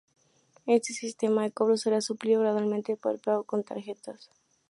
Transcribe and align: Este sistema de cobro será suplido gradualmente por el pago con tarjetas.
Este 0.65 0.93
sistema 0.93 1.43
de 1.43 1.51
cobro 1.51 1.77
será 1.77 2.01
suplido 2.01 2.41
gradualmente 2.41 2.97
por 2.97 3.11
el 3.11 3.19
pago 3.19 3.43
con 3.43 3.63
tarjetas. 3.63 4.31